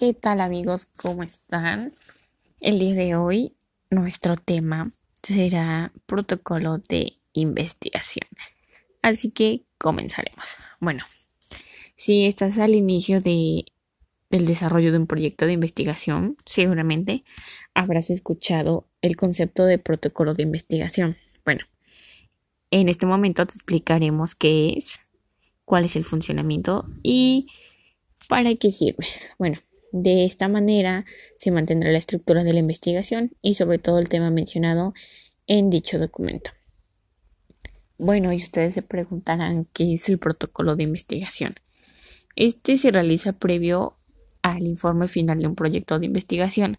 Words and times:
¿Qué 0.00 0.14
tal 0.14 0.40
amigos? 0.40 0.86
¿Cómo 0.96 1.22
están? 1.22 1.92
El 2.58 2.78
día 2.78 2.94
de 2.94 3.16
hoy 3.16 3.54
nuestro 3.90 4.36
tema 4.36 4.90
será 5.22 5.92
protocolo 6.06 6.78
de 6.78 7.18
investigación. 7.34 8.26
Así 9.02 9.30
que 9.30 9.66
comenzaremos. 9.76 10.46
Bueno, 10.80 11.04
si 11.96 12.24
estás 12.24 12.58
al 12.58 12.74
inicio 12.74 13.20
de, 13.20 13.66
del 14.30 14.46
desarrollo 14.46 14.90
de 14.90 14.96
un 14.96 15.06
proyecto 15.06 15.44
de 15.44 15.52
investigación, 15.52 16.38
seguramente 16.46 17.22
habrás 17.74 18.08
escuchado 18.08 18.88
el 19.02 19.16
concepto 19.16 19.66
de 19.66 19.76
protocolo 19.76 20.32
de 20.32 20.44
investigación. 20.44 21.18
Bueno, 21.44 21.66
en 22.70 22.88
este 22.88 23.04
momento 23.04 23.46
te 23.46 23.52
explicaremos 23.52 24.34
qué 24.34 24.72
es, 24.78 25.00
cuál 25.66 25.84
es 25.84 25.94
el 25.94 26.04
funcionamiento 26.04 26.88
y 27.02 27.48
para 28.30 28.54
qué 28.54 28.70
sirve. 28.70 29.06
Bueno, 29.38 29.60
de 29.92 30.24
esta 30.24 30.48
manera 30.48 31.04
se 31.36 31.50
mantendrá 31.50 31.90
la 31.90 31.98
estructura 31.98 32.44
de 32.44 32.52
la 32.52 32.60
investigación 32.60 33.32
y 33.42 33.54
sobre 33.54 33.78
todo 33.78 33.98
el 33.98 34.08
tema 34.08 34.30
mencionado 34.30 34.94
en 35.46 35.70
dicho 35.70 35.98
documento. 35.98 36.52
Bueno, 37.98 38.32
y 38.32 38.36
ustedes 38.36 38.74
se 38.74 38.82
preguntarán 38.82 39.66
qué 39.72 39.94
es 39.94 40.08
el 40.08 40.18
protocolo 40.18 40.74
de 40.76 40.84
investigación. 40.84 41.56
Este 42.34 42.76
se 42.76 42.90
realiza 42.90 43.32
previo 43.32 43.96
al 44.42 44.62
informe 44.62 45.08
final 45.08 45.40
de 45.40 45.48
un 45.48 45.54
proyecto 45.54 45.98
de 45.98 46.06
investigación, 46.06 46.78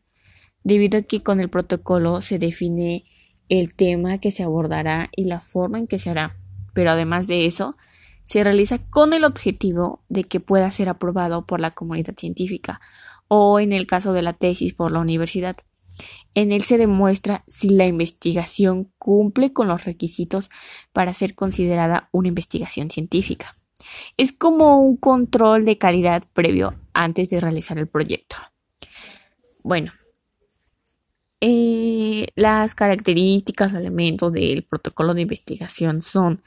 debido 0.63 0.99
a 0.99 1.01
que 1.03 1.21
con 1.21 1.39
el 1.39 1.49
protocolo 1.49 2.21
se 2.21 2.39
define 2.39 3.05
el 3.49 3.75
tema 3.75 4.17
que 4.17 4.31
se 4.31 4.43
abordará 4.43 5.09
y 5.15 5.25
la 5.25 5.41
forma 5.41 5.77
en 5.77 5.87
que 5.87 5.99
se 5.99 6.09
hará. 6.09 6.37
Pero 6.73 6.91
además 6.91 7.27
de 7.27 7.45
eso, 7.45 7.75
se 8.31 8.45
realiza 8.45 8.77
con 8.77 9.11
el 9.11 9.25
objetivo 9.25 10.05
de 10.07 10.23
que 10.23 10.39
pueda 10.39 10.71
ser 10.71 10.87
aprobado 10.87 11.45
por 11.45 11.59
la 11.59 11.71
comunidad 11.71 12.15
científica 12.15 12.79
o 13.27 13.59
en 13.59 13.73
el 13.73 13.87
caso 13.87 14.13
de 14.13 14.21
la 14.21 14.31
tesis 14.31 14.73
por 14.73 14.93
la 14.93 14.99
universidad. 14.99 15.57
En 16.33 16.53
él 16.53 16.61
se 16.61 16.77
demuestra 16.77 17.43
si 17.47 17.67
la 17.67 17.87
investigación 17.87 18.89
cumple 18.97 19.51
con 19.51 19.67
los 19.67 19.83
requisitos 19.83 20.49
para 20.93 21.13
ser 21.13 21.35
considerada 21.35 22.07
una 22.13 22.29
investigación 22.29 22.89
científica. 22.89 23.53
Es 24.15 24.31
como 24.31 24.79
un 24.79 24.95
control 24.95 25.65
de 25.65 25.77
calidad 25.77 26.23
previo 26.31 26.79
antes 26.93 27.29
de 27.29 27.41
realizar 27.41 27.79
el 27.79 27.87
proyecto. 27.87 28.37
Bueno, 29.61 29.91
eh, 31.41 32.27
las 32.35 32.75
características 32.75 33.73
o 33.73 33.77
elementos 33.77 34.31
del 34.31 34.63
protocolo 34.63 35.13
de 35.13 35.23
investigación 35.23 36.01
son 36.01 36.41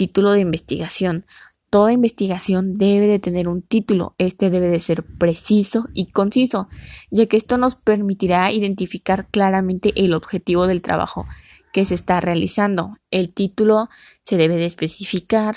título 0.00 0.32
de 0.32 0.40
investigación. 0.40 1.26
Toda 1.68 1.92
investigación 1.92 2.72
debe 2.72 3.06
de 3.06 3.18
tener 3.18 3.48
un 3.48 3.60
título. 3.60 4.14
Este 4.16 4.48
debe 4.48 4.68
de 4.68 4.80
ser 4.80 5.04
preciso 5.04 5.90
y 5.92 6.06
conciso, 6.06 6.70
ya 7.10 7.26
que 7.26 7.36
esto 7.36 7.58
nos 7.58 7.76
permitirá 7.76 8.50
identificar 8.50 9.28
claramente 9.30 9.92
el 9.96 10.14
objetivo 10.14 10.66
del 10.66 10.80
trabajo 10.80 11.26
que 11.74 11.84
se 11.84 11.94
está 11.94 12.18
realizando. 12.18 12.96
El 13.10 13.34
título 13.34 13.90
se 14.22 14.38
debe 14.38 14.56
de 14.56 14.64
especificar 14.64 15.54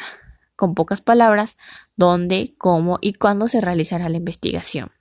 con 0.57 0.75
pocas 0.75 0.99
palabras 0.99 1.57
dónde, 1.95 2.53
cómo 2.57 2.99
y 2.99 3.13
cuándo 3.13 3.47
se 3.47 3.61
realizará 3.61 4.09
la 4.09 4.17
investigación. 4.17 4.91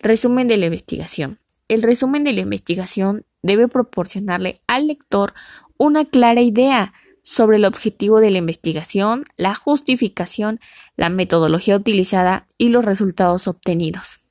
Resumen 0.00 0.48
de 0.48 0.58
la 0.58 0.66
investigación. 0.66 1.38
El 1.66 1.82
resumen 1.82 2.24
de 2.24 2.34
la 2.34 2.40
investigación 2.40 3.24
debe 3.40 3.68
proporcionarle 3.68 4.60
al 4.66 4.86
lector 4.86 5.32
una 5.78 6.04
clara 6.04 6.42
idea 6.42 6.92
sobre 7.22 7.56
el 7.56 7.64
objetivo 7.64 8.20
de 8.20 8.30
la 8.30 8.38
investigación, 8.38 9.24
la 9.36 9.54
justificación, 9.54 10.60
la 10.96 11.08
metodología 11.08 11.76
utilizada 11.76 12.46
y 12.58 12.68
los 12.68 12.84
resultados 12.84 13.48
obtenidos. 13.48 14.28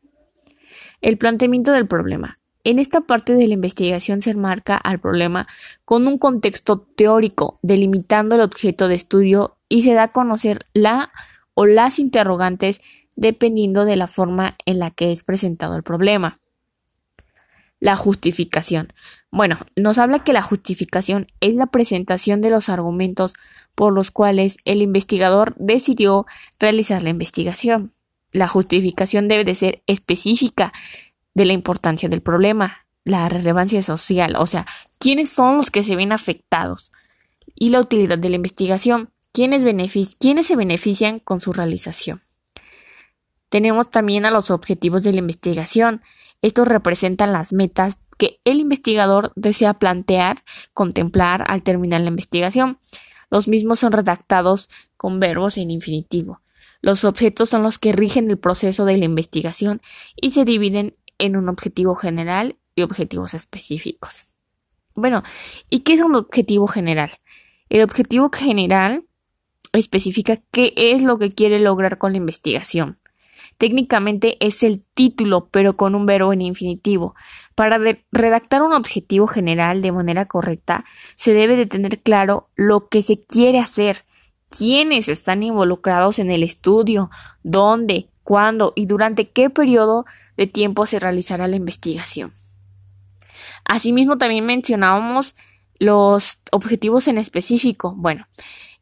El 1.02 1.18
planteamiento 1.18 1.72
del 1.72 1.88
problema. 1.88 2.40
En 2.64 2.78
esta 2.78 3.02
parte 3.02 3.34
de 3.36 3.48
la 3.48 3.54
investigación 3.54 4.22
se 4.22 4.32
enmarca 4.32 4.76
al 4.76 5.00
problema 5.00 5.48
con 5.86 6.08
un 6.08 6.18
contexto 6.18 6.80
teórico, 6.96 7.58
delimitando 7.62 8.36
el 8.36 8.42
objeto 8.42 8.88
de 8.88 8.96
estudio 8.96 9.58
y 9.70 9.84
se 9.84 9.94
da 9.94 10.04
a 10.04 10.12
conocer 10.12 10.60
la 10.74 11.12
o 11.54 11.66
las 11.66 12.00
interrogantes 12.00 12.82
dependiendo 13.16 13.86
de 13.86 13.96
la 13.96 14.08
forma 14.08 14.56
en 14.66 14.80
la 14.80 14.92
que 14.92 15.12
es 15.12 15.24
presentado 15.24 15.76
el 15.76 15.84
problema. 15.84 16.39
La 17.80 17.96
justificación. 17.96 18.92
Bueno, 19.32 19.58
nos 19.76 19.98
habla 19.98 20.20
que 20.20 20.34
la 20.34 20.42
justificación 20.42 21.28
es 21.40 21.56
la 21.56 21.68
presentación 21.68 22.42
de 22.42 22.50
los 22.50 22.70
argumentos 22.70 23.34
por 23.76 23.94
los 23.94 24.12
cuales 24.12 24.58
el 24.66 24.82
investigador 24.82 25.56
decidió 25.58 26.26
realizar 26.60 27.04
la 27.04 27.10
investigación. 27.10 27.92
La 28.32 28.48
justificación 28.48 29.28
debe 29.28 29.46
de 29.46 29.56
ser 29.56 29.84
específica 29.88 30.74
de 31.34 31.46
la 31.46 31.54
importancia 31.54 32.10
del 32.10 32.22
problema, 32.22 32.86
la 33.06 33.30
relevancia 33.30 33.82
social, 33.82 34.36
o 34.38 34.46
sea, 34.46 34.66
quiénes 35.00 35.30
son 35.30 35.58
los 35.58 35.72
que 35.72 35.84
se 35.84 35.96
ven 35.96 36.12
afectados 36.12 36.92
y 37.56 37.70
la 37.70 37.80
utilidad 37.80 38.18
de 38.18 38.30
la 38.30 38.36
investigación, 38.36 39.12
quiénes, 39.32 39.64
quiénes 40.20 40.48
se 40.48 40.56
benefician 40.56 41.20
con 41.20 41.40
su 41.40 41.54
realización. 41.54 42.22
Tenemos 43.50 43.90
también 43.90 44.26
a 44.26 44.32
los 44.32 44.52
objetivos 44.52 45.04
de 45.04 45.12
la 45.12 45.20
investigación, 45.20 46.02
estos 46.42 46.68
representan 46.68 47.34
las 47.34 47.52
metas 47.52 47.98
que 48.18 48.40
el 48.46 48.60
investigador 48.60 49.32
desea 49.36 49.74
plantear, 49.74 50.44
contemplar 50.74 51.44
al 51.48 51.64
terminar 51.64 52.02
la 52.02 52.10
investigación. 52.10 52.80
Los 53.30 53.48
mismos 53.48 53.80
son 53.80 53.92
redactados 53.92 54.70
con 54.98 55.20
verbos 55.20 55.58
en 55.58 55.72
infinitivo. 55.72 56.42
Los 56.82 57.04
objetos 57.04 57.50
son 57.50 57.64
los 57.64 57.78
que 57.78 57.92
rigen 57.92 58.30
el 58.30 58.38
proceso 58.38 58.86
de 58.86 58.98
la 58.98 59.06
investigación 59.06 59.82
y 60.16 60.32
se 60.32 60.46
dividen 60.46 60.96
en 61.18 61.36
un 61.36 61.50
objetivo 61.50 61.96
general 61.96 62.58
y 62.76 62.82
objetivos 62.82 63.34
específicos. 63.34 64.36
Bueno, 64.96 65.24
¿y 65.70 65.80
qué 65.80 65.94
es 65.94 66.02
un 66.02 66.16
objetivo 66.16 66.68
general? 66.68 67.12
El 67.70 67.84
objetivo 67.84 68.30
general 68.34 69.06
especifica 69.74 70.38
qué 70.52 70.74
es 70.76 71.04
lo 71.04 71.20
que 71.20 71.30
quiere 71.30 71.60
lograr 71.60 71.98
con 71.98 72.14
la 72.14 72.18
investigación. 72.18 72.99
Técnicamente 73.60 74.38
es 74.40 74.64
el 74.64 74.82
título, 74.82 75.50
pero 75.52 75.76
con 75.76 75.94
un 75.94 76.06
verbo 76.06 76.32
en 76.32 76.42
infinitivo. 76.42 77.14
Para 77.56 77.78
redactar 78.10 78.62
un 78.62 78.72
objetivo 78.72 79.28
general 79.28 79.82
de 79.82 79.92
manera 79.92 80.26
correcta, 80.28 80.86
se 81.16 81.34
debe 81.34 81.58
de 81.58 81.66
tener 81.66 82.00
claro 82.00 82.50
lo 82.56 82.88
que 82.88 83.02
se 83.02 83.22
quiere 83.22 83.60
hacer, 83.60 84.06
quiénes 84.50 85.10
están 85.10 85.44
involucrados 85.44 86.20
en 86.20 86.32
el 86.32 86.42
estudio, 86.42 87.10
dónde, 87.44 88.08
cuándo 88.24 88.72
y 88.78 88.86
durante 88.86 89.30
qué 89.30 89.50
periodo 89.50 90.06
de 90.38 90.48
tiempo 90.48 90.86
se 90.86 90.98
realizará 90.98 91.50
la 91.50 91.58
investigación. 91.58 92.32
Asimismo, 93.66 94.18
también 94.18 94.46
mencionábamos 94.46 95.36
los 95.80 96.38
objetivos 96.54 97.10
en 97.10 97.18
específico. 97.18 97.94
Bueno, 97.98 98.26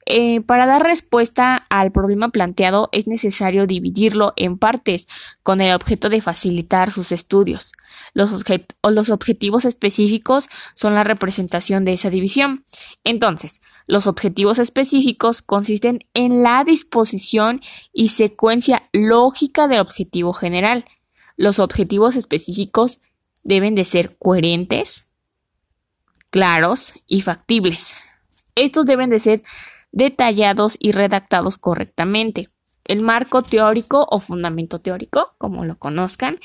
eh, 0.09 0.39
para 0.39 0.65
dar 0.65 0.83
respuesta 0.83 1.67
al 1.69 1.91
problema 1.91 2.29
planteado 2.29 2.87
es 2.93 3.07
necesario 3.07 3.67
dividirlo 3.67 4.31
en 4.37 4.57
partes 4.57 5.05
con 5.43 5.59
el 5.59 5.75
objeto 5.75 6.07
de 6.07 6.21
facilitar 6.21 6.91
sus 6.91 7.11
estudios. 7.11 7.73
Los, 8.13 8.45
los 8.83 9.09
objetivos 9.09 9.65
específicos 9.65 10.47
son 10.75 10.95
la 10.95 11.03
representación 11.03 11.83
de 11.83 11.91
esa 11.91 12.09
división. 12.09 12.63
Entonces, 13.03 13.61
los 13.85 14.07
objetivos 14.07 14.59
específicos 14.59 15.41
consisten 15.41 15.99
en 16.13 16.41
la 16.41 16.63
disposición 16.63 17.59
y 17.91 18.07
secuencia 18.07 18.87
lógica 18.93 19.67
del 19.67 19.81
objetivo 19.81 20.31
general. 20.31 20.85
Los 21.35 21.59
objetivos 21.59 22.15
específicos 22.15 23.01
deben 23.43 23.75
de 23.75 23.83
ser 23.83 24.15
coherentes, 24.17 25.09
claros 26.31 26.93
y 27.07 27.23
factibles. 27.23 27.97
Estos 28.55 28.85
deben 28.85 29.09
de 29.09 29.19
ser 29.19 29.43
detallados 29.91 30.77
y 30.79 30.91
redactados 30.91 31.57
correctamente. 31.57 32.49
El 32.85 33.01
marco 33.03 33.41
teórico 33.41 34.07
o 34.09 34.19
fundamento 34.19 34.79
teórico, 34.79 35.33
como 35.37 35.65
lo 35.65 35.77
conozcan, 35.77 36.37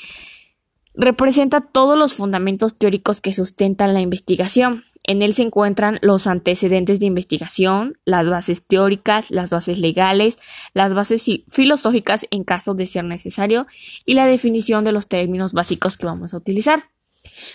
representa 0.93 1.61
todos 1.61 1.97
los 1.97 2.13
fundamentos 2.15 2.77
teóricos 2.77 3.21
que 3.21 3.33
sustentan 3.33 3.93
la 3.93 4.01
investigación. 4.01 4.83
En 5.05 5.21
él 5.21 5.33
se 5.33 5.43
encuentran 5.43 5.99
los 6.01 6.27
antecedentes 6.27 6.99
de 6.99 7.07
investigación, 7.07 7.97
las 8.05 8.29
bases 8.29 8.65
teóricas, 8.65 9.31
las 9.31 9.49
bases 9.49 9.79
legales, 9.79 10.37
las 10.73 10.93
bases 10.93 11.25
filosóficas 11.49 12.25
en 12.31 12.43
caso 12.43 12.73
de 12.73 12.85
ser 12.85 13.03
necesario 13.03 13.67
y 14.05 14.13
la 14.13 14.27
definición 14.27 14.83
de 14.85 14.93
los 14.93 15.07
términos 15.07 15.53
básicos 15.53 15.97
que 15.97 16.05
vamos 16.05 16.33
a 16.33 16.37
utilizar. 16.37 16.83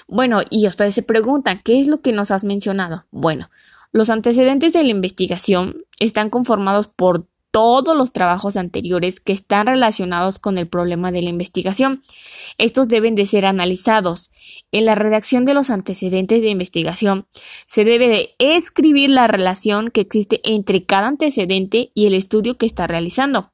Bueno, 0.07 0.41
y 0.51 0.67
ustedes 0.67 0.95
se 0.95 1.03
preguntan, 1.03 1.61
¿qué 1.65 1.81
es 1.81 1.89
lo 1.89 2.01
que 2.01 2.13
nos 2.13 2.31
has 2.31 2.45
mencionado? 2.45 3.07
Bueno, 3.11 3.49
los 3.93 4.11
antecedentes 4.11 4.73
de 4.73 4.83
la 4.83 4.91
investigación 4.91 5.85
están 5.99 6.31
conformados 6.31 6.89
por 6.89 7.27
todos 7.51 7.97
los 7.97 8.13
trabajos 8.13 8.57
anteriores 8.57 9.21
que 9.21 9.33
están 9.33 9.67
relacionados 9.67 10.39
con 10.39 10.59
el 10.59 10.69
problema 10.69 11.11
de 11.11 11.23
la 11.23 11.31
investigación. 11.31 12.03
Estos 12.59 12.89
deben 12.89 13.15
de 13.15 13.27
ser 13.27 13.47
analizados. 13.47 14.31
En 14.71 14.85
la 14.85 14.95
redacción 14.95 15.45
de 15.45 15.55
los 15.55 15.71
antecedentes 15.71 16.43
de 16.43 16.51
investigación 16.51 17.27
se 17.67 17.85
debe 17.85 18.09
de 18.09 18.35
escribir 18.39 19.11
la 19.11 19.27
relación 19.27 19.91
que 19.91 20.03
existe 20.03 20.41
entre 20.45 20.83
cada 20.83 21.09
antecedente 21.09 21.91
y 21.95 22.07
el 22.07 22.15
estudio 22.15 22.59
que 22.59 22.67
está 22.67 22.87
realizando. 22.87 23.53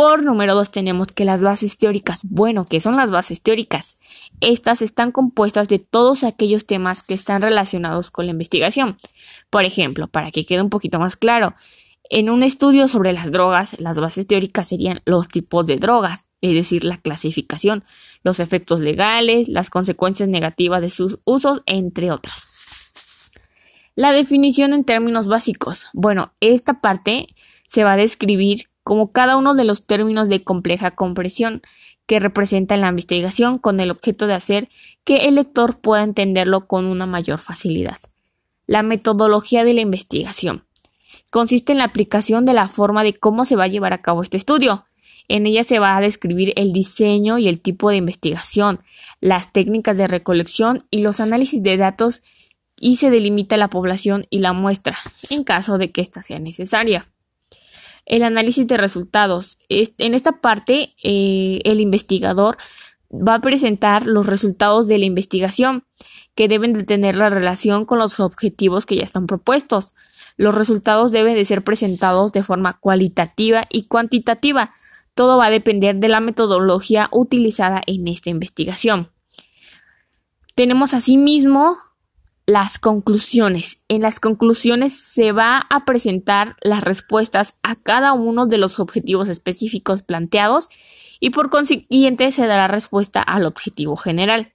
Por 0.00 0.24
número 0.24 0.54
dos 0.54 0.70
tenemos 0.70 1.08
que 1.08 1.26
las 1.26 1.42
bases 1.42 1.76
teóricas. 1.76 2.20
Bueno, 2.22 2.64
¿qué 2.64 2.80
son 2.80 2.96
las 2.96 3.10
bases 3.10 3.42
teóricas? 3.42 3.98
Estas 4.40 4.80
están 4.80 5.12
compuestas 5.12 5.68
de 5.68 5.78
todos 5.78 6.24
aquellos 6.24 6.64
temas 6.64 7.02
que 7.02 7.12
están 7.12 7.42
relacionados 7.42 8.10
con 8.10 8.24
la 8.24 8.32
investigación. 8.32 8.96
Por 9.50 9.66
ejemplo, 9.66 10.08
para 10.08 10.30
que 10.30 10.46
quede 10.46 10.62
un 10.62 10.70
poquito 10.70 10.98
más 10.98 11.16
claro, 11.16 11.52
en 12.08 12.30
un 12.30 12.42
estudio 12.42 12.88
sobre 12.88 13.12
las 13.12 13.30
drogas, 13.30 13.78
las 13.78 14.00
bases 14.00 14.26
teóricas 14.26 14.68
serían 14.68 15.02
los 15.04 15.28
tipos 15.28 15.66
de 15.66 15.76
drogas, 15.76 16.24
es 16.40 16.54
decir, 16.54 16.82
la 16.84 16.96
clasificación, 16.96 17.84
los 18.24 18.40
efectos 18.40 18.80
legales, 18.80 19.50
las 19.50 19.68
consecuencias 19.68 20.30
negativas 20.30 20.80
de 20.80 20.88
sus 20.88 21.18
usos, 21.24 21.60
entre 21.66 22.10
otras. 22.10 23.32
La 23.96 24.12
definición 24.12 24.72
en 24.72 24.84
términos 24.84 25.26
básicos. 25.26 25.88
Bueno, 25.92 26.32
esta 26.40 26.80
parte 26.80 27.26
se 27.66 27.84
va 27.84 27.92
a 27.92 27.96
describir 27.98 28.69
como 28.90 29.12
cada 29.12 29.36
uno 29.36 29.54
de 29.54 29.62
los 29.62 29.86
términos 29.86 30.28
de 30.28 30.42
compleja 30.42 30.90
comprensión 30.90 31.62
que 32.06 32.18
representa 32.18 32.76
la 32.76 32.88
investigación 32.88 33.58
con 33.58 33.78
el 33.78 33.92
objeto 33.92 34.26
de 34.26 34.34
hacer 34.34 34.68
que 35.04 35.28
el 35.28 35.36
lector 35.36 35.78
pueda 35.78 36.02
entenderlo 36.02 36.66
con 36.66 36.86
una 36.86 37.06
mayor 37.06 37.38
facilidad. 37.38 37.98
La 38.66 38.82
metodología 38.82 39.62
de 39.62 39.74
la 39.74 39.80
investigación 39.80 40.64
consiste 41.30 41.70
en 41.70 41.78
la 41.78 41.84
aplicación 41.84 42.44
de 42.46 42.52
la 42.52 42.66
forma 42.66 43.04
de 43.04 43.14
cómo 43.14 43.44
se 43.44 43.54
va 43.54 43.62
a 43.62 43.68
llevar 43.68 43.92
a 43.92 44.02
cabo 44.02 44.24
este 44.24 44.36
estudio. 44.36 44.84
En 45.28 45.46
ella 45.46 45.62
se 45.62 45.78
va 45.78 45.96
a 45.96 46.00
describir 46.00 46.52
el 46.56 46.72
diseño 46.72 47.38
y 47.38 47.46
el 47.46 47.60
tipo 47.60 47.90
de 47.90 47.96
investigación, 47.96 48.80
las 49.20 49.52
técnicas 49.52 49.98
de 49.98 50.08
recolección 50.08 50.80
y 50.90 51.02
los 51.02 51.20
análisis 51.20 51.62
de 51.62 51.76
datos 51.76 52.22
y 52.76 52.96
se 52.96 53.10
delimita 53.10 53.56
la 53.56 53.70
población 53.70 54.26
y 54.30 54.40
la 54.40 54.52
muestra, 54.52 54.98
en 55.28 55.44
caso 55.44 55.78
de 55.78 55.92
que 55.92 56.00
ésta 56.00 56.24
sea 56.24 56.40
necesaria. 56.40 57.06
El 58.10 58.24
análisis 58.24 58.66
de 58.66 58.76
resultados. 58.76 59.58
En 59.68 60.14
esta 60.14 60.40
parte, 60.40 60.96
eh, 61.00 61.60
el 61.62 61.80
investigador 61.80 62.56
va 63.08 63.34
a 63.34 63.40
presentar 63.40 64.04
los 64.04 64.26
resultados 64.26 64.88
de 64.88 64.98
la 64.98 65.04
investigación, 65.04 65.84
que 66.34 66.48
deben 66.48 66.72
de 66.72 66.82
tener 66.82 67.14
la 67.14 67.30
relación 67.30 67.84
con 67.84 68.00
los 68.00 68.18
objetivos 68.18 68.84
que 68.84 68.96
ya 68.96 69.04
están 69.04 69.28
propuestos. 69.28 69.94
Los 70.36 70.56
resultados 70.56 71.12
deben 71.12 71.36
de 71.36 71.44
ser 71.44 71.62
presentados 71.62 72.32
de 72.32 72.42
forma 72.42 72.80
cualitativa 72.80 73.62
y 73.70 73.84
cuantitativa. 73.84 74.72
Todo 75.14 75.38
va 75.38 75.46
a 75.46 75.50
depender 75.50 75.94
de 75.94 76.08
la 76.08 76.18
metodología 76.18 77.10
utilizada 77.12 77.80
en 77.86 78.08
esta 78.08 78.28
investigación. 78.28 79.12
Tenemos 80.56 80.94
asimismo 80.94 81.76
las 82.46 82.78
conclusiones. 82.78 83.78
En 83.88 84.02
las 84.02 84.20
conclusiones 84.20 84.94
se 84.94 85.32
va 85.32 85.66
a 85.70 85.84
presentar 85.84 86.56
las 86.62 86.82
respuestas 86.82 87.58
a 87.62 87.76
cada 87.76 88.12
uno 88.12 88.46
de 88.46 88.58
los 88.58 88.80
objetivos 88.80 89.28
específicos 89.28 90.02
planteados 90.02 90.68
y 91.20 91.30
por 91.30 91.50
consiguiente 91.50 92.30
se 92.30 92.46
dará 92.46 92.66
respuesta 92.66 93.22
al 93.22 93.46
objetivo 93.46 93.94
general. 93.96 94.52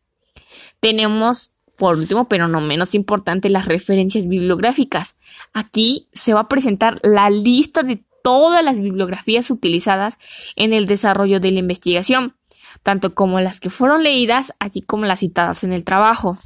Tenemos, 0.80 1.52
por 1.78 1.98
último, 1.98 2.28
pero 2.28 2.48
no 2.48 2.60
menos 2.60 2.96
importante, 2.96 3.50
las 3.50 3.66
referencias 3.66 4.28
bibliográficas. 4.28 5.18
Aquí 5.54 6.10
se 6.12 6.34
va 6.34 6.42
a 6.42 6.48
presentar 6.48 6.96
la 7.04 7.30
lista 7.30 7.84
de 7.84 8.04
todas 8.24 8.64
las 8.64 8.80
bibliografías 8.80 9.52
utilizadas 9.52 10.18
en 10.56 10.74
el 10.74 10.88
desarrollo 10.88 11.40
de 11.40 11.52
la 11.52 11.60
investigación, 11.60 12.36
tanto 12.82 13.14
como 13.14 13.40
las 13.40 13.60
que 13.60 13.70
fueron 13.70 14.04
leídas, 14.04 14.52
así 14.60 14.82
como 14.82 15.06
las 15.06 15.20
citadas 15.20 15.64
en 15.64 15.72
el 15.72 15.84
trabajo. 15.84 16.38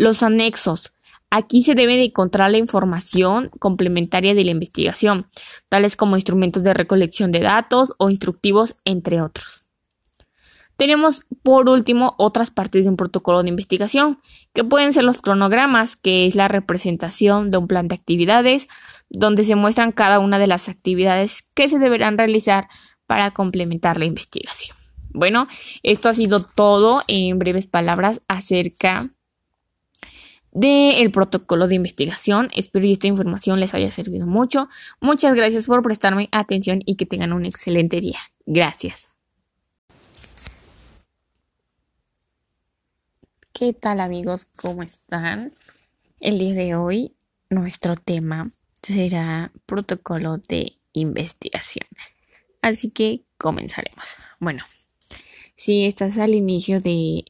Los 0.00 0.22
anexos. 0.22 0.94
Aquí 1.28 1.60
se 1.62 1.74
debe 1.74 1.96
de 1.96 2.04
encontrar 2.04 2.50
la 2.50 2.56
información 2.56 3.50
complementaria 3.58 4.34
de 4.34 4.46
la 4.46 4.50
investigación, 4.50 5.26
tales 5.68 5.94
como 5.94 6.16
instrumentos 6.16 6.62
de 6.62 6.72
recolección 6.72 7.32
de 7.32 7.40
datos 7.40 7.92
o 7.98 8.08
instructivos, 8.08 8.76
entre 8.86 9.20
otros. 9.20 9.66
Tenemos 10.78 11.26
por 11.42 11.68
último 11.68 12.14
otras 12.16 12.50
partes 12.50 12.84
de 12.84 12.88
un 12.88 12.96
protocolo 12.96 13.42
de 13.42 13.50
investigación, 13.50 14.20
que 14.54 14.64
pueden 14.64 14.94
ser 14.94 15.04
los 15.04 15.20
cronogramas, 15.20 15.96
que 15.96 16.24
es 16.24 16.34
la 16.34 16.48
representación 16.48 17.50
de 17.50 17.58
un 17.58 17.68
plan 17.68 17.86
de 17.86 17.96
actividades, 17.96 18.68
donde 19.10 19.44
se 19.44 19.54
muestran 19.54 19.92
cada 19.92 20.18
una 20.18 20.38
de 20.38 20.46
las 20.46 20.70
actividades 20.70 21.44
que 21.52 21.68
se 21.68 21.78
deberán 21.78 22.16
realizar 22.16 22.68
para 23.06 23.32
complementar 23.32 23.98
la 23.98 24.06
investigación. 24.06 24.74
Bueno, 25.10 25.46
esto 25.82 26.08
ha 26.08 26.14
sido 26.14 26.42
todo 26.42 27.02
en 27.06 27.38
breves 27.38 27.66
palabras 27.66 28.22
acerca 28.28 29.10
del 30.52 31.10
protocolo 31.10 31.68
de 31.68 31.76
investigación. 31.76 32.50
Espero 32.54 32.84
que 32.84 32.92
esta 32.92 33.06
información 33.06 33.60
les 33.60 33.74
haya 33.74 33.90
servido 33.90 34.26
mucho. 34.26 34.68
Muchas 35.00 35.34
gracias 35.34 35.66
por 35.66 35.82
prestarme 35.82 36.28
atención 36.32 36.80
y 36.84 36.94
que 36.94 37.06
tengan 37.06 37.32
un 37.32 37.46
excelente 37.46 38.00
día. 38.00 38.18
Gracias. 38.46 39.16
¿Qué 43.52 43.72
tal 43.74 44.00
amigos? 44.00 44.46
¿Cómo 44.56 44.82
están? 44.82 45.52
El 46.18 46.38
día 46.38 46.54
de 46.54 46.74
hoy 46.74 47.14
nuestro 47.50 47.96
tema 47.96 48.50
será 48.82 49.52
protocolo 49.66 50.38
de 50.38 50.78
investigación. 50.92 51.86
Así 52.62 52.90
que 52.90 53.24
comenzaremos. 53.38 54.04
Bueno, 54.38 54.64
si 55.56 55.84
estás 55.84 56.18
al 56.18 56.34
inicio 56.34 56.80
de 56.80 57.24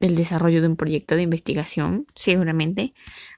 el 0.00 0.16
desarrollo 0.16 0.62
de 0.62 0.68
un 0.68 0.76
proyecto 0.76 1.14
de 1.14 1.22
investigación, 1.22 2.06
seguramente 2.16 2.94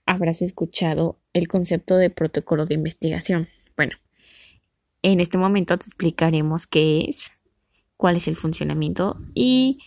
habrás 0.07 0.43
escuchado 0.43 1.19
el 1.33 1.49
concepto 1.49 1.97
de 1.97 2.09
protocolo 2.09 2.67
de 2.67 2.75
investigación. 2.75 3.49
Bueno, 3.77 3.97
en 5.03 5.21
este 5.21 5.39
momento 5.39 5.77
te 5.77 5.87
explicaremos 5.87 6.67
qué 6.69 7.07
es, 7.09 7.33
cuál 7.97 8.17
es 8.17 8.29
el 8.29 8.37
funcionamiento 8.37 9.21
y 9.35 9.81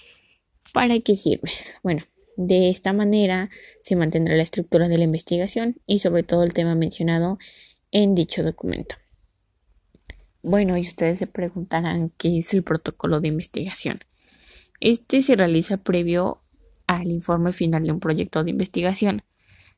para 0.73 0.99
qué 0.99 1.15
sirve. 1.15 1.49
Bueno, 1.81 2.03
de 2.35 2.69
esta 2.69 2.91
manera 2.91 3.49
se 3.81 3.95
mantendrá 3.95 4.35
la 4.35 4.43
estructura 4.43 4.89
de 4.89 4.97
la 4.97 5.05
investigación 5.05 5.77
y 5.87 5.99
sobre 5.99 6.23
todo 6.23 6.43
el 6.43 6.53
tema 6.53 6.75
mencionado 6.75 7.39
en 7.91 8.13
dicho 8.13 8.43
documento. 8.43 8.95
Bueno, 10.41 10.77
y 10.77 10.81
ustedes 10.81 11.17
se 11.19 11.27
preguntarán 11.27 12.11
qué 12.17 12.39
es 12.39 12.53
el 12.53 12.63
protocolo 12.63 13.21
de 13.21 13.29
investigación. 13.29 14.01
Este 14.81 15.21
se 15.21 15.35
realiza 15.35 15.77
previo 15.77 16.41
al 16.87 17.07
informe 17.07 17.53
final 17.53 17.83
de 17.83 17.91
un 17.91 17.99
proyecto 17.99 18.43
de 18.43 18.51
investigación, 18.51 19.23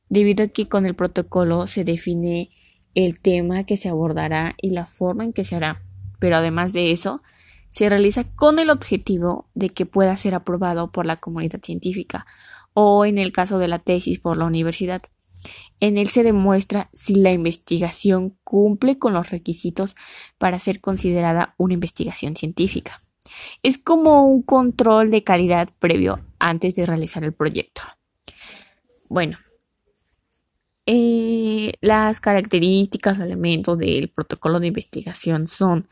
debido 0.09 0.45
a 0.45 0.47
que 0.47 0.67
con 0.67 0.85
el 0.85 0.95
protocolo 0.95 1.67
se 1.67 1.83
define 1.83 2.49
el 2.95 3.19
tema 3.19 3.63
que 3.63 3.77
se 3.77 3.89
abordará 3.89 4.55
y 4.61 4.71
la 4.71 4.85
forma 4.85 5.23
en 5.23 5.33
que 5.33 5.43
se 5.43 5.55
hará, 5.55 5.83
pero 6.19 6.37
además 6.37 6.73
de 6.73 6.91
eso, 6.91 7.21
se 7.69 7.89
realiza 7.89 8.23
con 8.23 8.59
el 8.59 8.69
objetivo 8.69 9.49
de 9.53 9.69
que 9.69 9.85
pueda 9.85 10.15
ser 10.15 10.33
aprobado 10.33 10.91
por 10.91 11.05
la 11.05 11.17
comunidad 11.17 11.59
científica 11.61 12.25
o 12.73 13.05
en 13.05 13.17
el 13.17 13.31
caso 13.31 13.59
de 13.59 13.67
la 13.67 13.79
tesis 13.79 14.19
por 14.19 14.37
la 14.37 14.45
universidad. 14.45 15.03
En 15.79 15.97
él 15.97 16.07
se 16.07 16.23
demuestra 16.23 16.89
si 16.93 17.15
la 17.15 17.31
investigación 17.31 18.37
cumple 18.43 18.97
con 18.97 19.13
los 19.13 19.29
requisitos 19.29 19.95
para 20.37 20.59
ser 20.59 20.81
considerada 20.81 21.53
una 21.57 21.75
investigación 21.75 22.35
científica. 22.35 22.99
Es 23.63 23.77
como 23.77 24.25
un 24.25 24.41
control 24.41 25.11
de 25.11 25.23
calidad 25.23 25.69
previo 25.79 26.19
antes 26.39 26.75
de 26.75 26.85
realizar 26.85 27.23
el 27.23 27.33
proyecto. 27.33 27.81
Bueno, 29.09 29.37
eh, 30.85 31.73
las 31.81 32.21
características 32.21 33.19
o 33.19 33.23
elementos 33.23 33.77
del 33.77 34.09
protocolo 34.09 34.59
de 34.59 34.67
investigación 34.67 35.47
son 35.47 35.87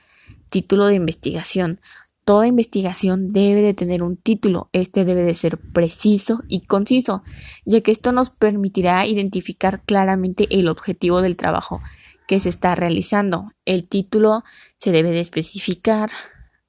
título 0.50 0.86
de 0.86 0.96
investigación. 0.96 1.82
Toda 2.24 2.48
investigación 2.48 3.28
debe 3.28 3.62
de 3.62 3.74
tener 3.74 4.02
un 4.02 4.16
título. 4.16 4.70
Este 4.72 5.06
debe 5.06 5.24
de 5.24 5.36
ser 5.36 5.58
preciso 5.58 6.44
y 6.48 6.62
conciso, 6.62 7.24
ya 7.66 7.82
que 7.82 7.92
esto 7.92 8.14
nos 8.14 8.30
permitirá 8.30 9.06
identificar 9.06 9.84
claramente 9.84 10.48
el 10.50 10.70
objetivo 10.70 11.22
del 11.22 11.36
trabajo 11.36 11.82
que 12.28 12.40
se 12.40 12.50
está 12.50 12.74
realizando. 12.74 13.52
El 13.66 13.88
título 13.88 14.44
se 14.78 14.92
debe 14.92 15.12
de 15.12 15.20
especificar 15.20 16.10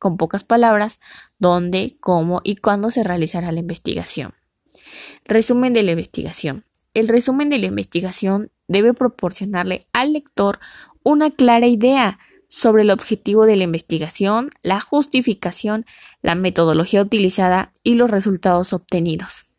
con 0.06 0.18
pocas 0.18 0.44
palabras, 0.44 1.00
dónde, 1.40 1.96
cómo 1.98 2.40
y 2.44 2.54
cuándo 2.54 2.90
se 2.90 3.02
realizará 3.02 3.50
la 3.50 3.58
investigación. 3.58 4.34
Resumen 5.24 5.72
de 5.72 5.82
la 5.82 5.90
investigación. 5.90 6.64
El 6.94 7.08
resumen 7.08 7.48
de 7.48 7.58
la 7.58 7.66
investigación 7.66 8.52
debe 8.68 8.94
proporcionarle 8.94 9.88
al 9.92 10.12
lector 10.12 10.60
una 11.02 11.32
clara 11.32 11.66
idea 11.66 12.20
sobre 12.46 12.84
el 12.84 12.92
objetivo 12.92 13.46
de 13.46 13.56
la 13.56 13.64
investigación, 13.64 14.50
la 14.62 14.80
justificación, 14.80 15.84
la 16.22 16.36
metodología 16.36 17.02
utilizada 17.02 17.72
y 17.82 17.94
los 17.94 18.08
resultados 18.08 18.72
obtenidos. 18.72 19.56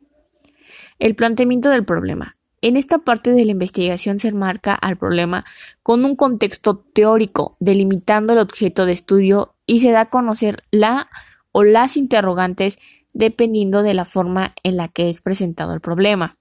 El 0.98 1.14
planteamiento 1.14 1.70
del 1.70 1.84
problema. 1.84 2.38
En 2.62 2.78
esta 2.78 3.00
parte 3.00 3.34
de 3.34 3.44
la 3.44 3.52
investigación 3.52 4.18
se 4.18 4.30
enmarca 4.30 4.76
al 4.76 4.96
problema 4.96 5.44
con 5.84 6.06
un 6.06 6.16
contexto 6.16 6.78
teórico, 6.78 7.58
delimitando 7.60 8.32
el 8.32 8.40
objeto 8.40 8.86
de 8.86 8.94
estudio 8.94 9.57
y 9.68 9.82
se 9.82 9.92
da 9.92 10.02
a 10.02 10.10
conocer 10.10 10.64
la 10.72 11.10
o 11.52 11.64
las 11.64 11.98
interrogantes 11.98 12.80
dependiendo 13.14 13.84
de 13.84 13.94
la 13.94 14.06
forma 14.06 14.56
en 14.64 14.78
la 14.78 14.88
que 14.88 15.10
es 15.10 15.22
presentado 15.22 15.74
el 15.74 15.82
problema. 15.82 16.38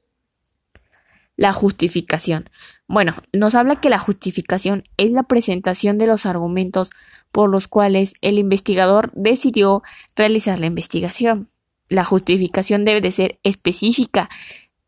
La 1.37 1.53
justificación. 1.53 2.49
Bueno, 2.87 3.15
nos 3.33 3.55
habla 3.55 3.77
que 3.77 3.91
la 3.91 3.99
justificación 3.99 4.85
es 4.97 5.13
la 5.13 5.25
presentación 5.25 5.99
de 5.99 6.07
los 6.07 6.25
argumentos 6.25 6.93
por 7.33 7.51
los 7.51 7.69
cuales 7.69 8.15
el 8.23 8.39
investigador 8.39 9.11
decidió 9.15 9.83
realizar 10.15 10.59
la 10.59 10.67
investigación. 10.67 11.49
La 11.89 12.05
justificación 12.05 12.85
debe 12.85 13.01
de 13.01 13.11
ser 13.11 13.39
específica 13.43 14.29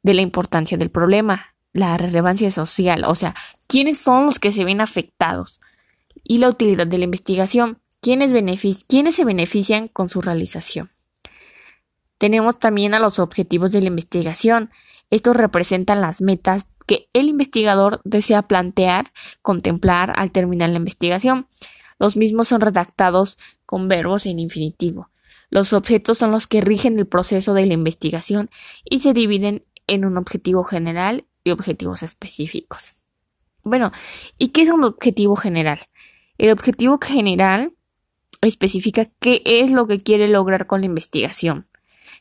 de 0.02 0.14
la 0.14 0.23
importancia 0.23 0.78
del 0.78 0.90
problema, 0.90 1.54
la 1.73 1.97
relevancia 1.97 2.50
social, 2.50 3.04
o 3.04 3.14
sea, 3.14 3.35
quiénes 3.66 3.99
son 3.99 4.25
los 4.25 4.38
que 4.38 4.52
se 4.52 4.64
ven 4.64 4.80
afectados 4.80 5.61
y 6.23 6.38
la 6.38 6.49
utilidad 6.49 6.87
de 6.87 6.99
la 6.99 7.04
investigación, 7.04 7.78
quiénes, 8.00 8.30
se 8.30 9.24
benefician 9.24 9.88
con 9.88 10.08
su 10.08 10.20
realización. 10.20 10.90
Tenemos 12.18 12.58
también 12.58 12.94
a 12.94 12.98
los 12.98 13.18
objetivos 13.18 13.72
de 13.72 13.80
la 13.80 13.88
investigación. 13.88 14.70
Estos 15.10 15.36
representan 15.36 16.00
las 16.00 16.20
metas 16.20 16.66
que 16.86 17.08
el 17.12 17.28
investigador 17.28 18.00
desea 18.04 18.42
plantear, 18.42 19.12
contemplar 19.42 20.12
al 20.16 20.32
terminar 20.32 20.70
la 20.70 20.78
investigación. 20.78 21.46
Los 21.98 22.16
mismos 22.16 22.48
son 22.48 22.60
redactados 22.60 23.38
con 23.66 23.88
verbos 23.88 24.26
en 24.26 24.38
infinitivo. 24.38 25.10
Los 25.50 25.72
objetos 25.72 26.18
son 26.18 26.30
los 26.30 26.46
que 26.46 26.60
rigen 26.60 26.98
el 26.98 27.06
proceso 27.06 27.54
de 27.54 27.66
la 27.66 27.74
investigación 27.74 28.50
y 28.84 28.98
se 28.98 29.12
dividen 29.12 29.64
en 29.86 30.04
un 30.04 30.16
objetivo 30.16 30.64
general 30.64 31.26
y 31.44 31.50
objetivos 31.50 32.02
específicos. 32.02 33.02
Bueno, 33.62 33.92
¿y 34.36 34.48
qué 34.48 34.62
es 34.62 34.70
un 34.70 34.84
objetivo 34.84 35.36
general? 35.36 35.78
El 36.36 36.50
objetivo 36.52 36.98
general 37.02 37.74
especifica 38.42 39.07
qué 39.18 39.42
es 39.45 39.71
lo 39.71 39.87
que 39.87 39.99
quiere 39.99 40.28
lograr 40.28 40.66
con 40.66 40.80
la 40.80 40.87
investigación. 40.87 41.66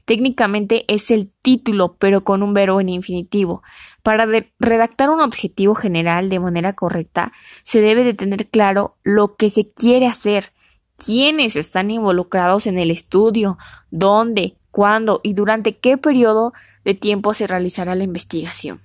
Técnicamente 0.06 0.86
es 0.88 1.12
el 1.12 1.30
título, 1.30 1.98
pero 2.00 2.24
con 2.24 2.42
un 2.42 2.54
verbo 2.54 2.80
en 2.80 2.88
infinitivo. 2.88 3.62
Para 4.04 4.26
redactar 4.58 5.10
un 5.10 5.20
objetivo 5.20 5.76
general 5.76 6.30
de 6.30 6.40
manera 6.40 6.74
correcta, 6.74 7.34
se 7.62 7.82
debe 7.82 8.06
de 8.06 8.14
tener 8.14 8.48
claro 8.48 8.96
lo 9.04 9.36
que 9.36 9.50
se 9.50 9.70
quiere 9.70 10.08
hacer, 10.08 10.54
quiénes 10.96 11.58
están 11.58 11.92
involucrados 11.92 12.68
en 12.68 12.80
el 12.80 12.90
estudio, 12.90 13.58
dónde, 13.92 14.56
cuándo 14.72 15.20
y 15.24 15.34
durante 15.34 15.78
qué 15.78 15.98
periodo 15.98 16.54
de 16.86 16.94
tiempo 16.94 17.34
se 17.34 17.48
realizará 17.48 17.94
la 17.96 18.06
investigación. 18.06 18.80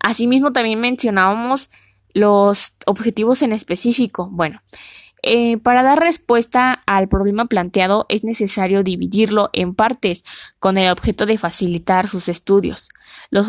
Asimismo, 0.00 0.52
también 0.52 0.80
mencionábamos 0.80 1.70
los 2.14 2.72
objetivos 2.86 3.42
en 3.42 3.52
específico. 3.52 4.28
Bueno, 4.30 4.60
eh, 5.26 5.56
para 5.56 5.82
dar 5.82 6.00
respuesta 6.00 6.82
al 6.84 7.08
problema 7.08 7.46
planteado 7.46 8.04
es 8.10 8.24
necesario 8.24 8.82
dividirlo 8.82 9.48
en 9.54 9.74
partes 9.74 10.22
con 10.58 10.76
el 10.76 10.90
objeto 10.90 11.24
de 11.24 11.38
facilitar 11.38 12.08
sus 12.08 12.28
estudios. 12.28 12.90
Los, 13.30 13.48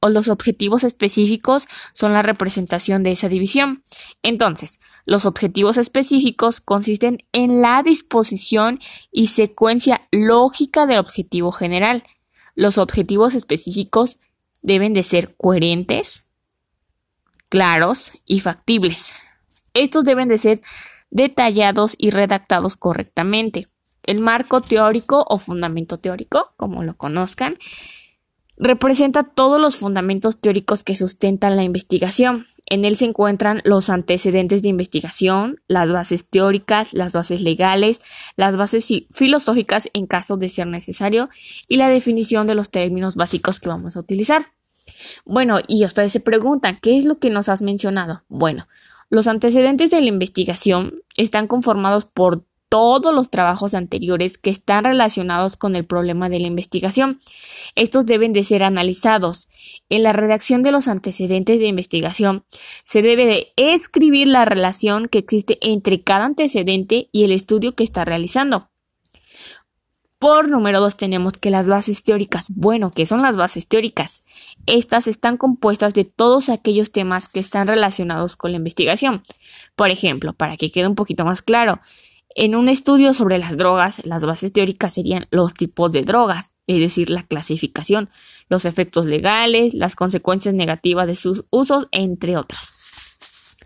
los 0.00 0.28
objetivos 0.28 0.84
específicos 0.84 1.66
son 1.92 2.12
la 2.12 2.22
representación 2.22 3.02
de 3.02 3.10
esa 3.10 3.28
división. 3.28 3.82
Entonces, 4.22 4.78
los 5.04 5.26
objetivos 5.26 5.78
específicos 5.78 6.60
consisten 6.60 7.24
en 7.32 7.60
la 7.60 7.82
disposición 7.82 8.78
y 9.10 9.26
secuencia 9.26 10.06
lógica 10.12 10.86
del 10.86 11.00
objetivo 11.00 11.50
general. 11.50 12.04
Los 12.54 12.78
objetivos 12.78 13.34
específicos 13.34 14.20
deben 14.62 14.92
de 14.92 15.02
ser 15.02 15.34
coherentes, 15.36 16.26
claros 17.48 18.12
y 18.24 18.38
factibles. 18.38 19.16
Estos 19.74 20.04
deben 20.04 20.28
de 20.28 20.38
ser 20.38 20.60
detallados 21.10 21.94
y 21.98 22.10
redactados 22.10 22.76
correctamente. 22.76 23.66
El 24.02 24.20
marco 24.20 24.60
teórico 24.60 25.24
o 25.28 25.38
fundamento 25.38 25.98
teórico, 25.98 26.52
como 26.56 26.84
lo 26.84 26.96
conozcan, 26.96 27.56
representa 28.56 29.22
todos 29.22 29.60
los 29.60 29.76
fundamentos 29.76 30.40
teóricos 30.40 30.84
que 30.84 30.96
sustentan 30.96 31.56
la 31.56 31.64
investigación. 31.64 32.46
En 32.68 32.84
él 32.84 32.96
se 32.96 33.04
encuentran 33.04 33.62
los 33.64 33.90
antecedentes 33.90 34.62
de 34.62 34.68
investigación, 34.68 35.60
las 35.68 35.92
bases 35.92 36.28
teóricas, 36.28 36.92
las 36.92 37.12
bases 37.12 37.42
legales, 37.42 38.00
las 38.36 38.56
bases 38.56 38.88
filosóficas 39.12 39.88
en 39.92 40.06
caso 40.06 40.36
de 40.36 40.48
ser 40.48 40.66
necesario 40.66 41.28
y 41.68 41.76
la 41.76 41.88
definición 41.88 42.46
de 42.46 42.56
los 42.56 42.70
términos 42.70 43.14
básicos 43.14 43.60
que 43.60 43.68
vamos 43.68 43.96
a 43.96 44.00
utilizar. 44.00 44.46
Bueno, 45.24 45.58
y 45.66 45.84
ustedes 45.84 46.12
se 46.12 46.20
preguntan, 46.20 46.78
¿qué 46.80 46.96
es 46.98 47.04
lo 47.04 47.18
que 47.18 47.30
nos 47.30 47.48
has 47.48 47.62
mencionado? 47.62 48.24
Bueno, 48.28 48.66
los 49.08 49.28
antecedentes 49.28 49.90
de 49.90 50.00
la 50.00 50.08
investigación 50.08 51.02
están 51.16 51.46
conformados 51.46 52.04
por 52.04 52.44
todos 52.68 53.14
los 53.14 53.30
trabajos 53.30 53.74
anteriores 53.74 54.38
que 54.38 54.50
están 54.50 54.84
relacionados 54.84 55.56
con 55.56 55.76
el 55.76 55.84
problema 55.84 56.28
de 56.28 56.40
la 56.40 56.48
investigación. 56.48 57.20
Estos 57.74 58.06
deben 58.06 58.32
de 58.32 58.42
ser 58.42 58.64
analizados. 58.64 59.48
En 59.88 60.02
la 60.02 60.12
redacción 60.12 60.62
de 60.62 60.72
los 60.72 60.88
antecedentes 60.88 61.60
de 61.60 61.66
investigación 61.66 62.44
se 62.82 63.02
debe 63.02 63.26
de 63.26 63.52
escribir 63.56 64.26
la 64.26 64.44
relación 64.44 65.06
que 65.06 65.18
existe 65.18 65.58
entre 65.62 66.00
cada 66.00 66.24
antecedente 66.24 67.08
y 67.12 67.24
el 67.24 67.32
estudio 67.32 67.74
que 67.74 67.84
está 67.84 68.04
realizando. 68.04 68.68
Por 70.18 70.48
número 70.48 70.80
dos 70.80 70.96
tenemos 70.96 71.34
que 71.34 71.50
las 71.50 71.68
bases 71.68 72.02
teóricas. 72.02 72.46
Bueno, 72.48 72.90
¿qué 72.90 73.04
son 73.04 73.20
las 73.20 73.36
bases 73.36 73.68
teóricas? 73.68 74.24
Estas 74.64 75.08
están 75.08 75.36
compuestas 75.36 75.92
de 75.92 76.04
todos 76.04 76.48
aquellos 76.48 76.90
temas 76.90 77.28
que 77.28 77.38
están 77.38 77.68
relacionados 77.68 78.34
con 78.34 78.52
la 78.52 78.56
investigación. 78.56 79.22
Por 79.74 79.90
ejemplo, 79.90 80.32
para 80.32 80.56
que 80.56 80.70
quede 80.70 80.86
un 80.86 80.94
poquito 80.94 81.26
más 81.26 81.42
claro, 81.42 81.80
en 82.34 82.54
un 82.54 82.70
estudio 82.70 83.12
sobre 83.12 83.36
las 83.36 83.58
drogas, 83.58 84.00
las 84.06 84.24
bases 84.24 84.54
teóricas 84.54 84.94
serían 84.94 85.26
los 85.30 85.52
tipos 85.52 85.92
de 85.92 86.02
drogas, 86.02 86.50
es 86.66 86.80
decir, 86.80 87.10
la 87.10 87.22
clasificación, 87.22 88.08
los 88.48 88.64
efectos 88.64 89.04
legales, 89.04 89.74
las 89.74 89.94
consecuencias 89.94 90.54
negativas 90.54 91.06
de 91.06 91.14
sus 91.14 91.44
usos, 91.50 91.88
entre 91.92 92.38
otras. 92.38 93.56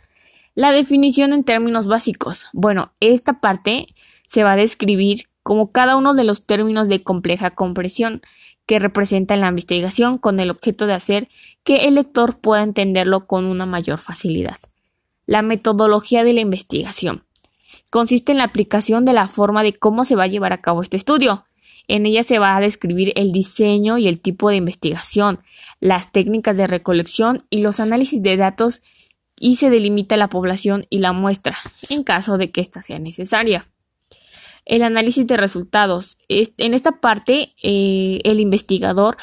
La 0.57 0.73
definición 0.73 1.33
en 1.33 1.45
términos 1.45 1.87
básicos. 1.87 2.47
Bueno, 2.53 2.93
esta 2.99 3.41
parte 3.41 3.87
se 4.27 4.43
va 4.43 4.53
a 4.53 4.57
describir 4.57 5.30
como 5.51 5.69
cada 5.69 5.97
uno 5.97 6.15
de 6.15 6.23
los 6.23 6.47
términos 6.47 6.87
de 6.87 7.03
compleja 7.03 7.51
comprensión 7.51 8.23
que 8.67 8.79
representa 8.79 9.35
la 9.35 9.49
investigación 9.49 10.17
con 10.17 10.39
el 10.39 10.49
objeto 10.49 10.87
de 10.87 10.93
hacer 10.93 11.29
que 11.65 11.89
el 11.89 11.97
lector 11.97 12.39
pueda 12.39 12.63
entenderlo 12.63 13.27
con 13.27 13.47
una 13.47 13.67
mayor 13.67 13.99
facilidad. 13.99 14.59
La 15.27 15.43
metodología 15.43 16.23
de 16.23 16.35
la 16.35 16.41
investigación 16.41 17.25
consiste 17.91 18.31
en 18.31 18.39
la 18.39 18.45
aplicación 18.45 19.05
de 19.05 19.13
la 19.13 19.27
forma 19.27 19.65
de 19.65 19.73
cómo 19.73 20.05
se 20.05 20.15
va 20.15 20.23
a 20.23 20.29
llevar 20.29 20.53
a 20.53 20.61
cabo 20.61 20.83
este 20.83 20.97
estudio. 20.97 21.45
En 21.89 22.07
ella 22.07 22.23
se 22.23 22.39
va 22.39 22.57
a 22.57 22.61
describir 22.61 23.13
el 23.17 23.33
diseño 23.33 23.99
y 23.99 24.07
el 24.07 24.21
tipo 24.21 24.51
de 24.51 24.55
investigación, 24.55 25.41
las 25.81 26.13
técnicas 26.13 26.59
de 26.59 26.69
recolección 26.69 27.39
y 27.51 27.63
los 27.63 27.81
análisis 27.81 28.23
de 28.23 28.37
datos 28.37 28.83
y 29.37 29.57
se 29.57 29.69
delimita 29.69 30.17
la 30.17 30.29
población 30.29 30.87
y 30.91 30.99
la 30.99 31.13
muestra, 31.13 31.59
en 31.89 32.05
caso 32.05 32.39
de 32.39 32.53
que 32.53 32.61
ésta 32.61 32.83
sea 32.83 33.01
necesaria 33.01 33.67
el 34.65 34.83
análisis 34.83 35.27
de 35.27 35.37
resultados. 35.37 36.19
En 36.29 36.75
esta 36.75 37.01
parte, 37.01 37.55
eh, 37.63 38.21
el 38.25 38.41
investigador 38.41 39.17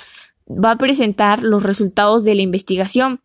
va 0.47 0.71
a 0.71 0.77
presentar 0.77 1.43
los 1.43 1.63
resultados 1.63 2.23
de 2.23 2.35
la 2.35 2.41
investigación 2.41 3.21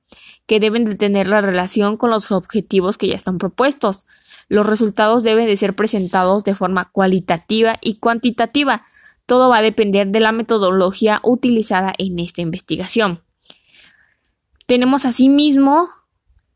que 0.47 0.61
deben 0.61 0.85
de 0.85 0.97
tener 0.97 1.28
la 1.28 1.40
relación 1.40 1.97
con 1.97 2.11
los 2.11 2.31
objetivos 2.33 2.99
que 2.99 3.09
ya 3.09 3.14
están 3.14 3.38
propuestos. 3.38 4.07
Los 4.49 4.66
resultados 4.66 5.23
deben 5.23 5.47
de 5.47 5.57
ser 5.57 5.75
presentados 5.75 6.45
de 6.45 6.54
forma 6.54 6.90
cualitativa 6.90 7.76
y 7.81 7.99
cuantitativa. 7.99 8.83
Todo 9.26 9.49
va 9.49 9.59
a 9.59 9.62
depender 9.62 10.09
de 10.09 10.21
la 10.21 10.33
metodología 10.33 11.21
utilizada 11.23 11.92
en 11.97 12.19
esta 12.19 12.42
investigación. 12.42 13.23
Tenemos 14.66 15.04
asimismo 15.04 15.88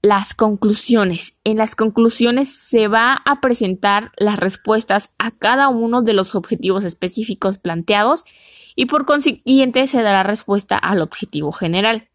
las 0.06 0.34
conclusiones. 0.34 1.34
En 1.42 1.56
las 1.56 1.74
conclusiones 1.74 2.48
se 2.48 2.86
va 2.86 3.14
a 3.24 3.40
presentar 3.40 4.12
las 4.16 4.38
respuestas 4.38 5.10
a 5.18 5.32
cada 5.32 5.68
uno 5.68 6.02
de 6.02 6.12
los 6.12 6.34
objetivos 6.36 6.84
específicos 6.84 7.58
planteados 7.58 8.24
y 8.76 8.86
por 8.86 9.04
consiguiente 9.04 9.86
se 9.88 10.02
dará 10.02 10.22
respuesta 10.22 10.78
al 10.78 11.02
objetivo 11.02 11.50
general. 11.50 12.08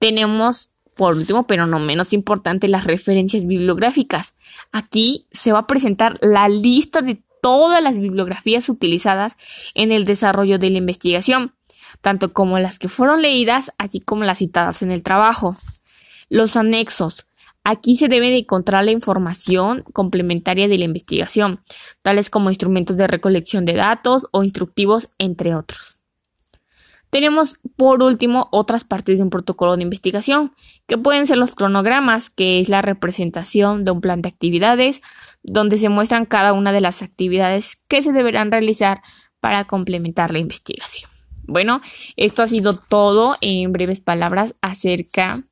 Tenemos, 0.00 0.70
por 0.96 1.14
último, 1.14 1.46
pero 1.46 1.66
no 1.66 1.78
menos 1.78 2.12
importante, 2.12 2.66
las 2.66 2.84
referencias 2.84 3.46
bibliográficas. 3.46 4.34
Aquí 4.72 5.28
se 5.30 5.52
va 5.52 5.60
a 5.60 5.66
presentar 5.68 6.14
la 6.20 6.48
lista 6.48 7.00
de 7.00 7.22
todas 7.40 7.80
las 7.80 7.96
bibliografías 7.96 8.68
utilizadas 8.68 9.36
en 9.74 9.92
el 9.92 10.04
desarrollo 10.04 10.58
de 10.58 10.70
la 10.70 10.78
investigación, 10.78 11.54
tanto 12.00 12.32
como 12.32 12.58
las 12.58 12.80
que 12.80 12.88
fueron 12.88 13.22
leídas, 13.22 13.70
así 13.78 14.00
como 14.00 14.24
las 14.24 14.38
citadas 14.38 14.82
en 14.82 14.90
el 14.90 15.04
trabajo. 15.04 15.56
Los 16.28 16.56
anexos. 16.56 17.26
Aquí 17.64 17.96
se 17.96 18.08
debe 18.08 18.28
de 18.28 18.38
encontrar 18.38 18.84
la 18.84 18.90
información 18.90 19.84
complementaria 19.94 20.68
de 20.68 20.76
la 20.76 20.84
investigación, 20.84 21.62
tales 22.02 22.28
como 22.28 22.50
instrumentos 22.50 22.96
de 22.96 23.06
recolección 23.06 23.64
de 23.64 23.72
datos 23.72 24.28
o 24.32 24.42
instructivos, 24.42 25.08
entre 25.18 25.54
otros. 25.54 25.94
Tenemos 27.14 27.60
por 27.76 28.02
último 28.02 28.48
otras 28.50 28.82
partes 28.82 29.18
de 29.18 29.22
un 29.22 29.30
protocolo 29.30 29.76
de 29.76 29.84
investigación, 29.84 30.52
que 30.88 30.98
pueden 30.98 31.26
ser 31.28 31.38
los 31.38 31.54
cronogramas, 31.54 32.28
que 32.28 32.58
es 32.58 32.68
la 32.68 32.82
representación 32.82 33.84
de 33.84 33.92
un 33.92 34.00
plan 34.00 34.20
de 34.20 34.28
actividades, 34.28 35.00
donde 35.44 35.78
se 35.78 35.88
muestran 35.88 36.26
cada 36.26 36.52
una 36.52 36.72
de 36.72 36.80
las 36.80 37.02
actividades 37.02 37.76
que 37.86 38.02
se 38.02 38.12
deberán 38.12 38.50
realizar 38.50 39.00
para 39.38 39.64
complementar 39.64 40.32
la 40.32 40.40
investigación. 40.40 41.08
Bueno, 41.46 41.80
esto 42.16 42.42
ha 42.42 42.46
sido 42.48 42.76
todo 42.76 43.36
en 43.40 43.72
breves 43.72 44.00
palabras 44.00 44.56
acerca 44.60 45.44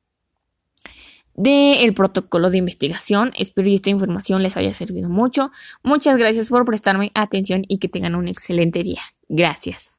del 1.35 1.93
protocolo 1.93 2.49
de 2.49 2.57
investigación. 2.57 3.31
Espero 3.37 3.65
que 3.65 3.75
esta 3.75 3.89
información 3.89 4.43
les 4.43 4.57
haya 4.57 4.73
servido 4.73 5.09
mucho. 5.09 5.51
Muchas 5.83 6.17
gracias 6.17 6.49
por 6.49 6.65
prestarme 6.65 7.11
atención 7.13 7.63
y 7.67 7.77
que 7.77 7.89
tengan 7.89 8.15
un 8.15 8.27
excelente 8.27 8.83
día. 8.83 9.01
Gracias. 9.29 9.92